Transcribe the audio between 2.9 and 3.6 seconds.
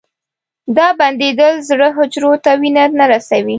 نه رسوي.